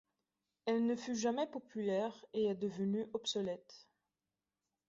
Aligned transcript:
Elle 0.65 0.87
ne 0.87 0.95
fut 0.95 1.15
jamais 1.15 1.45
populaire 1.45 2.25
et 2.33 2.45
est 2.47 2.55
devenue 2.55 3.05
obsolète. 3.13 3.87